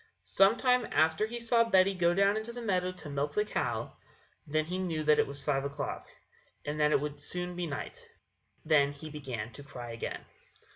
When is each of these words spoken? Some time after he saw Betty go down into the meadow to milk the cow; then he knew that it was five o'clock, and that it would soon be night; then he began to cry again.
Some 0.25 0.57
time 0.57 0.87
after 0.91 1.27
he 1.27 1.39
saw 1.39 1.63
Betty 1.63 1.93
go 1.93 2.15
down 2.15 2.35
into 2.35 2.51
the 2.51 2.61
meadow 2.63 2.91
to 2.91 3.07
milk 3.11 3.35
the 3.35 3.45
cow; 3.45 3.97
then 4.47 4.65
he 4.65 4.79
knew 4.79 5.03
that 5.03 5.19
it 5.19 5.27
was 5.27 5.45
five 5.45 5.63
o'clock, 5.63 6.07
and 6.65 6.79
that 6.79 6.91
it 6.91 6.99
would 6.99 7.19
soon 7.19 7.55
be 7.55 7.67
night; 7.67 8.09
then 8.65 8.93
he 8.93 9.11
began 9.11 9.51
to 9.51 9.61
cry 9.63 9.91
again. 9.91 10.25